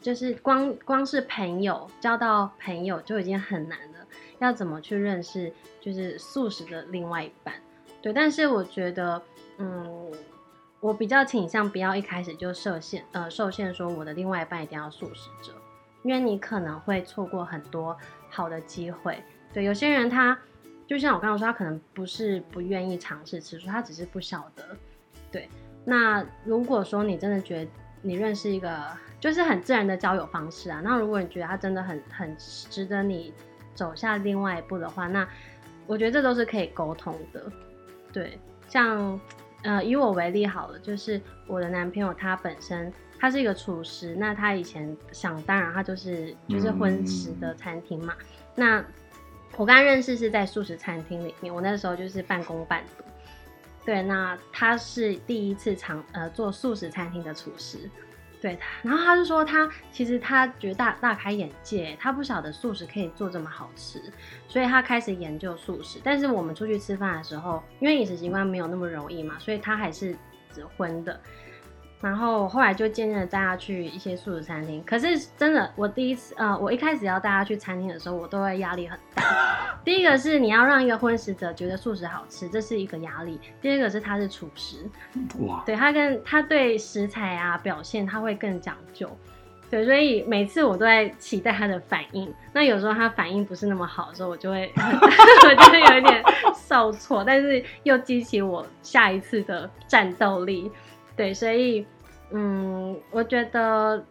[0.01, 3.98] 就是光光是朋友交到朋友就已经很难了，
[4.38, 7.55] 要怎么去认识就是素食的另外一半？
[8.03, 9.22] 对，但是我觉得，
[9.59, 10.11] 嗯，
[10.81, 15.53] 我比较倾向不要一开始就设限，呃，受限说我的另外一半一定要素食者。
[16.05, 17.94] 因为你可能会错过很多
[18.30, 20.38] 好的机会，对，有些人他
[20.86, 24.76] 就像我刚刚说，他可能不是不愿意尝试吃素，他只是不晓得。
[25.30, 25.48] 对，
[25.84, 27.70] 那如果说你真的觉得
[28.02, 28.82] 你认识一个
[29.20, 33.32] 就是很自然的交友方式啊，那如果你觉得他真的很很值得你
[33.74, 35.28] 走下另外一步的话，那
[35.86, 37.50] 我觉得这都是可以沟通的。
[38.12, 38.38] 对，
[38.68, 39.20] 像
[39.62, 42.92] 呃以我为例好了，就是我的男朋友他本身。
[43.18, 48.14] 他是一个厨师，那他以前想当然，他就是就是荤食的餐厅嘛。
[48.18, 48.85] 嗯、那
[49.57, 53.04] 我刚认识是在素食餐厅里面，我那时候就是半工半读。
[53.85, 57.90] 对，那他是第一次尝呃做素食餐厅的厨师，
[58.40, 63.98] 对他，然后他就说他其实他觉得大大开眼界，他不晓得素食可以做这么好吃，
[64.46, 65.98] 所以他开始研究素食。
[66.04, 70.14] 但是我们出去吃饭的时候，因为饮食习惯没有那么容易嘛，所以他还是
[70.52, 71.18] 只荤的。
[72.00, 79.24] 然后后来就渐渐的带他去一些素食餐厅，可是真的，我第一次，呃，我一开始要带他去餐厅的时候，我都会压力很大。
[79.84, 84.76] 第一个是你要让一个荤食者觉得素食好吃，这是一个压力；第二个是他是厨师，
[85.40, 89.11] 哇，对他跟他对食材啊表现他会更讲究，
[89.68, 92.32] 对，所以每次我都在期待他的反应。
[92.52, 96.22] 那有时候他反应不是那么好的时候，我就会 我就会有一点
[96.54, 100.70] 受挫，但是又激起我下一次的战斗力。
[101.18, 101.85] 对，所以
[102.31, 104.07] 嗯，我觉得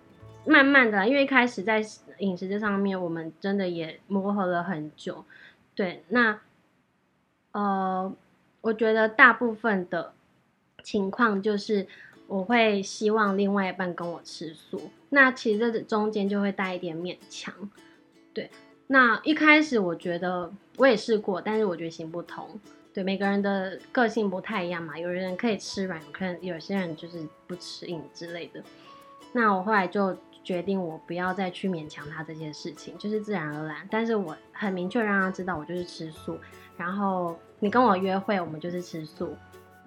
[0.45, 1.81] 慢慢的，因为一开始在
[2.19, 5.23] 饮食这上面，我们真的也磨合了很久。
[5.73, 6.41] 对，那
[7.53, 8.13] 呃，
[8.59, 10.13] 我觉得大部分的
[10.83, 11.87] 情况就是
[12.27, 17.53] 我会希望另外一半跟我吃素，那其实这中间就会带一点勉强。
[18.33, 18.51] 对，
[18.87, 22.59] 那一开始我觉得我也试过，但是我觉得行不通。
[22.97, 28.59] 对，每个人的个性不太一样嘛，有人可以吃软，可能有些人就是不吃硬之类的。
[29.33, 33.87] 那我后来就决定，我不要再去勉强他这些事情，就是自然而然。
[33.91, 36.39] 但是我很明确让他知道，我就是吃素。
[36.75, 39.37] 然后你跟我约会，我们就是吃素，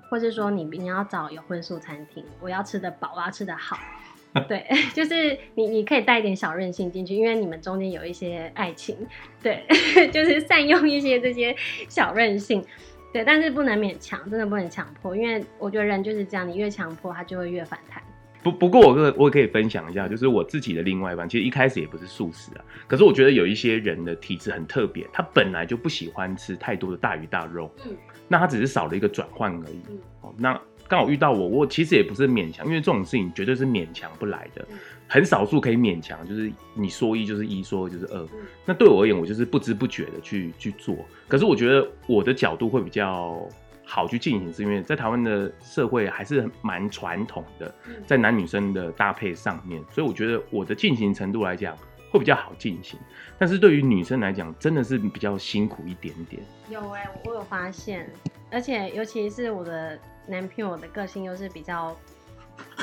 [0.08, 3.76] 或是说你你要找有荤素餐厅，我要吃得饱，我要吃得好。
[4.46, 8.96] 对， 就是你你可以带一点小任性进去，因为你们中间有一些爱情，
[9.42, 9.66] 对，
[10.12, 11.52] 就是善用一些这些
[11.88, 12.64] 小任性。
[13.12, 18.02] 对，但是不能勉强，真的不能强迫，因为我觉得人就是这样，你越强迫他就会越反弹。
[18.42, 27.94] 不不过我可我可以分享一下，就是我自己的另外一半，其实一开始也不是素食啊，可是我觉得有一些人的体质很特别，他本来就不喜欢吃太多的大鱼大肉，嗯，
[28.28, 34.66] 那他只是少了一个转换而已，嗯，哦，那刚好遇到我，我其实也不是勉强，因为这种事情绝对是勉强不来的。
[34.70, 34.78] 嗯
[35.12, 38.28] 很少数可以勉强，就是你说一就是一，说二就是二。
[38.64, 40.96] 那对我而言，我就是不知不觉的去去做。
[41.26, 43.44] 可是我觉得我的角度会比较
[43.84, 47.74] 好去进行，是因为在台湾的社会还是蛮传统的，
[48.06, 51.76] 在男女生的搭配上面，所以我觉得我的进行程度来讲
[52.12, 52.96] 会比较好进行。
[53.36, 56.40] 但是对于女生来讲，真的是比较辛苦一点点。
[56.70, 58.08] 有哎、欸，我有发现，
[58.48, 61.96] 而且尤其是我的男朋友的个性又是比较。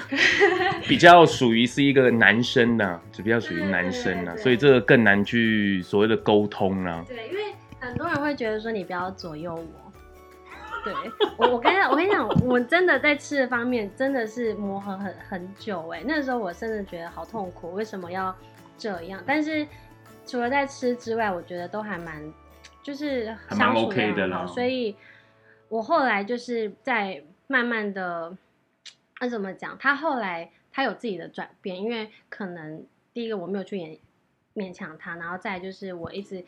[0.88, 7.04] 比较属于是一个男生呢，就比较属于男生呢，所以这个更难去所谓的沟通呢。
[7.08, 9.92] 对，因为很多人会觉得说你不要左右我。
[10.84, 10.94] 对，
[11.38, 18.34] 我我跟你讲，我跟你讲，我真的在吃的方面真的是磨合很很久哎，那时候我真的觉得好痛苦，为什么要
[18.78, 19.22] 这样？
[19.26, 19.68] 但是
[20.26, 22.22] 除了在吃之外，我觉得都还蛮
[22.82, 24.96] 就是相处的很好，所以
[25.68, 28.38] 我后来就是在慢慢的。
[29.20, 29.78] 那怎么讲？
[29.78, 34.00] 他后来他有自己的转变，因为可能第一个我没有去勉
[34.54, 36.46] 勉强他，然后再就是我一直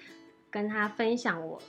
[0.51, 1.62] 跟他分享我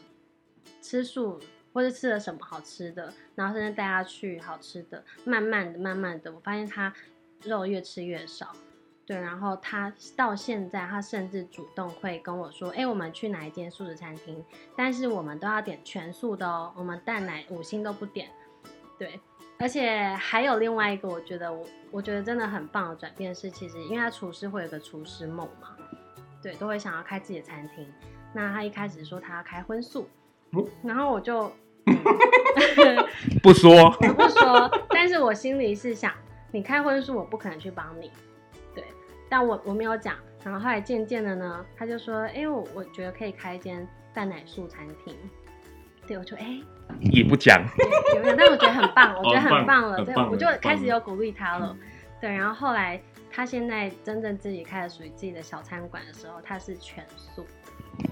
[0.82, 1.40] 吃素
[1.72, 6.92] 或者吃了什么好吃的，然后甚至带他去好吃的，慢慢的、慢慢的，我发现他
[7.44, 8.52] 肉越吃越少，
[9.06, 14.44] 对，然后他到现在他甚至主动会跟我说：“哎，我们去哪一间素食餐厅？
[14.76, 18.28] 但是我们都要点全素的哦，我们蛋奶五星都不点。”
[18.98, 19.18] 对。
[19.60, 25.76] 而且还有另外一个，我觉得我我觉得真的很棒的转变是，其实因为他厨师会有个厨师梦嘛，
[26.42, 27.86] 对，都会想要开自己的餐厅。
[28.32, 30.08] 那他一开始说他要开荤素，
[30.52, 31.52] 嗯、然后我就、
[31.84, 33.06] 嗯、
[33.42, 33.70] 不说，
[34.00, 36.12] 我不说，但是我心里是想，
[36.50, 38.10] 你开荤素，我不可能去帮你，
[38.74, 38.82] 对，
[39.28, 40.16] 但我我没有讲。
[40.42, 45.14] 然后后来渐渐的呢，他就说，哎、欸，我我觉得可以开一间蛋奶素餐厅。
[46.10, 46.62] 对，我就哎，欸、
[47.02, 47.64] 也不讲，
[48.16, 48.34] 有没有？
[48.36, 51.76] 但我觉得很棒，我觉得很棒了，对，我就开始有鼓励他了。
[52.20, 57.46] 对，然后后来他现在真正自己开了属于自己的小餐馆的时候，他是全素。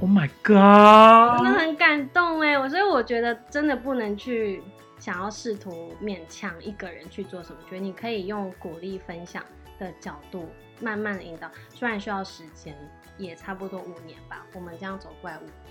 [0.01, 1.43] Oh my god！
[1.43, 4.63] 真的很感动哎，我所以我觉得真的不能去
[5.01, 9.43] 想要试图勉强一个人去做什么，觉得你可以用鼓励分享
[9.81, 10.49] 的角度
[10.81, 12.77] 慢慢的引导，虽然需要时间，
[13.17, 15.68] 也差不多五年吧，我们这样走过来五年。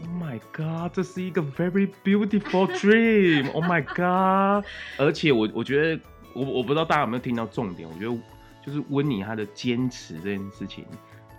[0.00, 3.50] Oh my god，这是一个 very beautiful dream。
[3.52, 4.64] Oh my god，
[4.98, 6.02] 而且我我觉得
[6.34, 8.18] 我我不知道大家有没有听到重点，我觉得
[8.64, 10.84] 就是温妮她的坚持这件事情，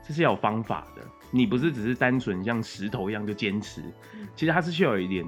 [0.07, 1.01] 这是要有方法的。
[1.31, 3.81] 你不是只是单纯像石头一样就坚持，
[4.35, 5.25] 其实它是需要有一点，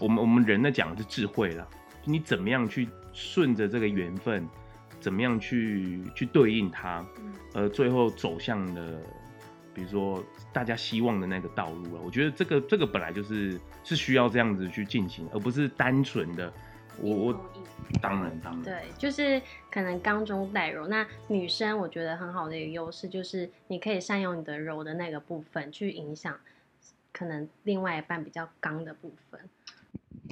[0.00, 1.66] 我们我们人在讲的是智慧啦，
[2.04, 4.46] 你怎么样去顺着这个缘分，
[5.00, 7.02] 怎么样去去对应它，
[7.54, 9.00] 而最后走向了。
[9.76, 16.50] 比如说，大家希望的那个道路啊，我觉得这个这个本来就是是需要这样子去进行，而不是单纯的
[16.98, 17.40] 我我
[18.00, 20.88] 当然当然对，就是可能刚中带柔。
[20.88, 26.34] 那女生我觉得很好的一个优势就是你可以善用你的柔的那个部分去影响
[27.12, 29.38] 可能另外一半比较刚的部分。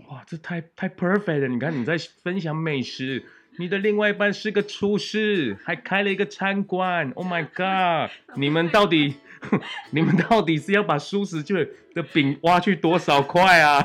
[0.08, 1.48] 哇，这太太 perfect 了！
[1.48, 3.22] 你看你在分享美食。
[3.56, 7.12] 你的另外一半是个厨师，还开了一个餐馆。
[7.14, 8.10] Oh my god！
[8.36, 9.14] 你们到底，
[9.90, 13.84] 你们到底是要把舒食界的饼挖去多少块啊？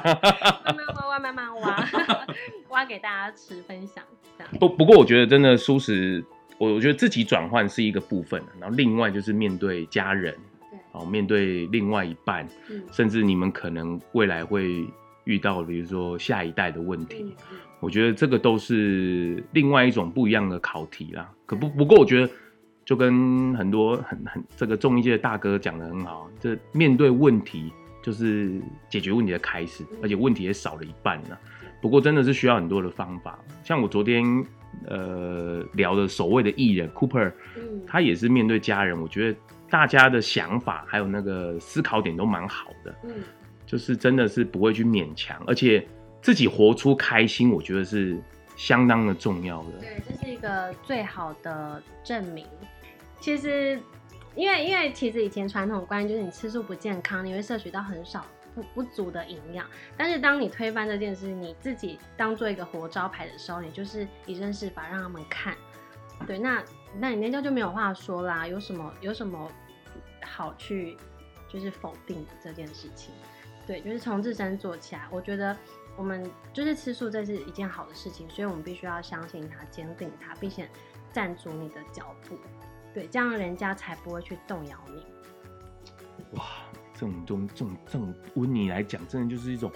[0.65, 1.89] 慢慢挖，挖，慢慢挖，
[2.69, 4.03] 挖给大家吃分享。
[4.37, 4.53] 这样。
[4.59, 6.23] 不不过，我觉得真的舒食，
[6.57, 10.33] 我我觉得自己转换是一个部分，然后另外就是面对家人，
[10.71, 14.85] 对，然后面对另外一半，嗯，甚至你们可能未来会
[15.25, 17.35] 遇到，比如说下一代的问题，
[17.79, 21.29] 我觉得这个都是另外一种不一样的考题啦。
[21.45, 22.29] 可不不过，我觉得
[22.89, 27.71] 就跟很多很很这个综艺界的大哥讲的很好，这面对问题
[28.01, 28.59] 就是
[28.89, 31.37] 解决问题的开始，而且问题也少了一半呢。
[31.83, 34.43] 不过真的是需要很多的方法，像我昨天
[34.87, 37.31] 呃聊的所谓的艺人 Cooper，
[37.85, 39.37] 他也是面对家人，我觉得。
[39.71, 43.11] 大家的想法还有那个思考点都蛮好的，嗯，
[43.67, 45.87] 就是真的是不会去勉强，而且
[46.23, 48.19] 自己活出开心，我觉得是
[48.55, 49.73] 相当的重要的。
[49.79, 52.47] 对，这是一个最好的证明。
[53.19, 53.79] 其实，
[54.35, 59.67] 因为因为其实以前传统观念就是你吃素不健康，你会摄取到很少不不足的营养。
[59.97, 65.55] 但是当你推翻这件事，你自己当做一个活招牌的时候，你就是以身试法让他们看。
[66.25, 66.63] 对，那
[66.97, 69.49] 那你那家就没有话说啦，有什么 有什么
[70.21, 70.97] 好去
[71.47, 73.13] 就是否定这件事情？
[73.65, 75.03] 对，就是从自身做起来。
[75.11, 75.55] 我觉得
[75.95, 80.67] 我们就是吃素，这是一件好的事情，所以我们必须要相信它，坚定它，并且
[81.13, 82.37] 站住你的脚步。
[82.93, 85.03] 对，这样人家才不会去动摇你。
[86.37, 86.45] 哇，
[86.93, 89.71] 这种这种这种这种温妮来讲，真的就是一种。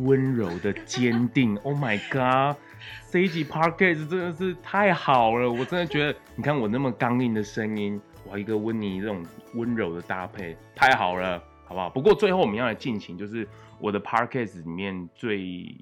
[0.00, 2.54] 温柔的坚定，Oh my God，
[3.10, 11.88] 这一集 Podcast 真的是太好了，我真的觉得，你看我那么刚硬的声音，哇，一个温妮这种温柔的搭配，太好了，好不好？
[11.88, 13.48] 不过最后我们要来进行，就是
[13.80, 15.74] 我的 Podcast 里面最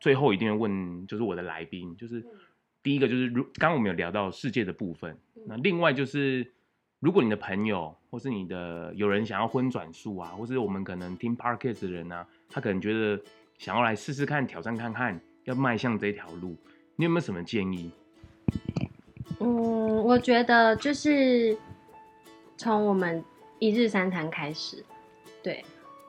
[0.00, 2.26] 最后一定要问，就是我的来宾，就是
[2.82, 5.16] 第一个就是如刚刚我们有聊到世界的部分，
[5.46, 6.52] 那另外就是
[6.98, 13.22] 如果你的朋友或是你的有人想要荤转素啊，或是我们可能听 Podcast 的人啊，他可能觉得。
[13.60, 16.56] 想要来试试看，挑战看看，要迈向这条路，
[16.96, 17.92] 你有没有什么建议？
[19.38, 21.54] 嗯，我觉得就是
[22.56, 23.22] 从我们
[23.58, 24.82] 一日三餐开始，
[25.42, 25.62] 对，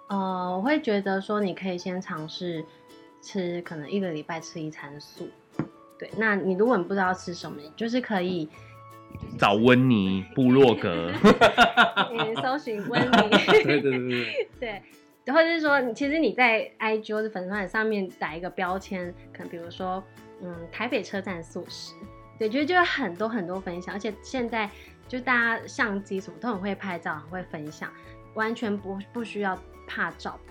[0.08, 2.64] 呃，我会觉得说你可以先尝试
[3.22, 5.28] 吃，可能一个礼拜吃一餐素，
[6.02, 6.10] 对。
[6.18, 8.50] 那你如果你不知道吃什么，你就是可以
[9.38, 11.12] 找温妮部落格，
[12.12, 13.30] 你搜寻温妮，
[13.64, 14.82] 对对对对， 对。
[15.28, 20.04] 或者是说，其实你在 IG 或者粉丝团上面打一个标签，可能比如说，
[20.42, 21.94] 嗯，台北车站素食，
[22.40, 24.68] 对，就就有很多很多分享，而且现在
[25.08, 27.90] 就大家相机什么都很会拍照，很会分享，
[28.34, 30.51] 完全不不需要怕找不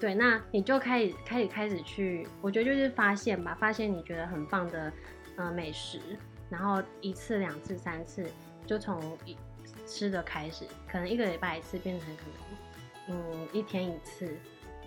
[0.00, 4.90] 对，那你就开始开始开始去，我觉得就是发现吧，发现你觉得很棒的，
[5.36, 6.00] 呃，美食，
[6.48, 8.26] 然后一次两次三次，
[8.64, 9.36] 就从一
[9.86, 13.18] 吃的开始，可能一个礼拜一次变成可能。
[13.18, 14.26] 嗯，一天一次，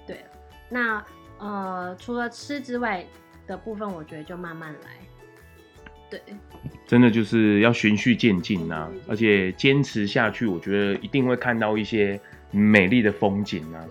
[0.07, 0.25] 对。
[0.69, 1.05] 那
[1.37, 3.05] 呃，除了吃之外
[3.45, 4.91] 的部分，我觉得就慢慢来。
[6.09, 6.21] 对，
[6.87, 13.85] 真的就是要循序渐进呐，而且坚持下去，我觉得一定会看到一些美丽的风景啊。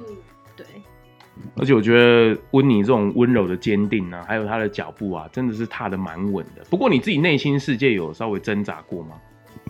[1.57, 6.65] 而且我觉得温妮这种温柔的坚定啊，还有她的脚步啊，真的是踏的蛮稳的。
[6.71, 9.21] 不过你自己内心世界有稍微挣扎过吗？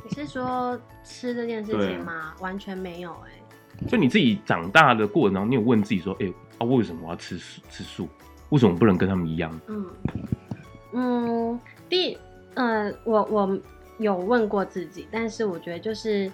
[0.04, 2.34] 你是说吃这件事情吗？
[2.40, 3.86] 完全没有哎、欸。
[3.88, 7.60] 就你自己长大的过程当中，你有问自己说：“哎、欸，啊，为什么我要吃素？
[7.68, 8.08] 吃素？
[8.50, 9.86] 为什么不能跟他们一样？”嗯
[10.92, 12.16] 嗯，第
[12.54, 13.58] 呃，我我
[13.98, 16.30] 有问过自己，但是我觉得就是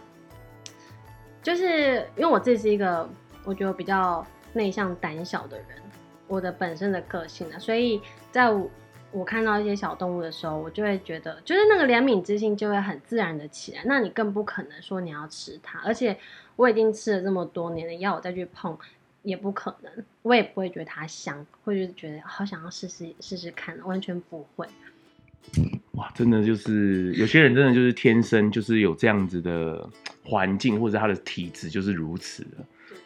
[1.43, 3.09] 就是因为我自己是一个
[3.45, 5.67] 我觉得比较内向胆小的人，
[6.27, 8.51] 我的本身的个性呢，所以在
[9.11, 13.83] 我，看到一些小动物的时候，我就会觉得，就是那个怜悯之心就会很自然的起来。
[13.85, 16.17] 那你更不可能说你要吃它，而且。
[16.59, 18.77] 我已经吃了这么多年了，要我再去碰
[19.23, 19.93] 也不可能，
[20.23, 24.67] 我也不会觉得它香，会就是觉得好想要试试试试看，完全不会。
[25.93, 29.89] 哇，真的就是有些人真的就是天生就是有这样子的
[30.25, 32.57] 环境，或者他的体质就是如此的，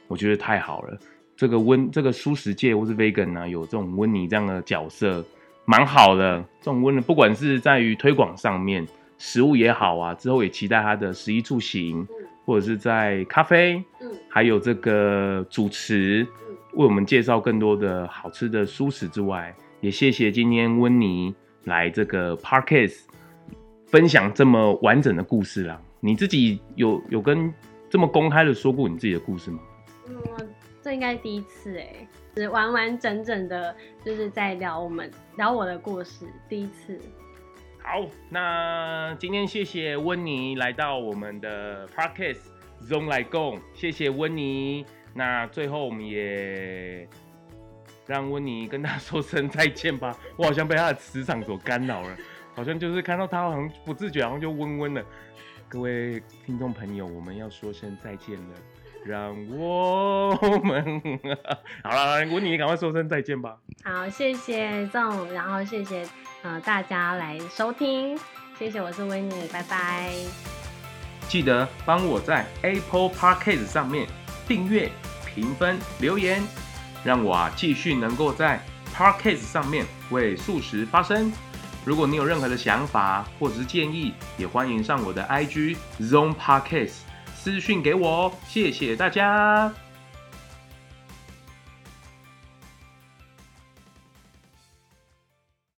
[0.08, 0.98] 我觉得太好了。
[1.42, 5.24] 这个温这个蔬食界或是 vegan 呢，有这种温妮这样的角色，
[5.64, 6.38] 蛮好的。
[6.60, 8.86] 这种温的，不管是在于推广上面，
[9.18, 12.06] 食物也好啊，之后也期待他的食衣住行。
[12.44, 21.32] 或者是在咖啡，嗯，还有这个主持，嗯，为我们介绍更多的好吃的蔬食之外，也谢谢今天温妮
[21.64, 23.02] 来这个 Parkes
[23.86, 25.80] 分享这么完整的故事啦。
[26.00, 27.52] 你自己有有跟
[27.88, 29.60] 这么公开的说过你自己的故事吗？
[30.08, 30.41] 嗯，
[30.82, 32.06] 这应该第一次哎，
[32.36, 33.74] 是完完整整的，
[34.04, 36.98] 就是在聊我们聊我的故事，第一次。
[37.80, 42.40] 好，那今天谢谢温妮来到我们的 Podcast
[42.82, 44.84] ZONG 咙来共，谢谢温妮。
[45.14, 47.08] 那最后我们也
[48.06, 50.16] 让温妮跟他说声再见吧。
[50.36, 52.16] 我好像被他的磁场所干扰了，
[52.54, 55.04] 好像就是看到他好像不自觉，好像就温温了。
[55.68, 58.54] 各位听众朋友，我们要说声再见了。
[59.04, 61.00] 让我们
[61.82, 63.56] 好了，温妮，你赶快说声再见吧。
[63.84, 66.06] 好，谢谢 Zong，然后谢谢
[66.42, 68.16] 呃大家来收听，
[68.58, 70.12] 谢谢，我是温妮，拜拜。
[71.28, 74.06] 记得帮我在 Apple Podcast 上面
[74.46, 74.90] 订阅、
[75.26, 76.42] 评分、留言，
[77.04, 78.60] 让我啊继续能够在
[78.94, 81.32] Podcast 上面为素食发声。
[81.84, 86.98] 如果你有任何的想法或者是建议，也欢迎上我的 IG Zone Podcast
[87.42, 88.32] 私讯给我哦。
[88.46, 89.81] 谢谢大家。